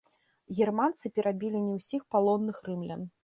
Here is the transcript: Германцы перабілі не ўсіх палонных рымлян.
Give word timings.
Германцы 0.59 1.11
перабілі 1.17 1.61
не 1.67 1.73
ўсіх 1.79 2.01
палонных 2.15 2.57
рымлян. 2.69 3.01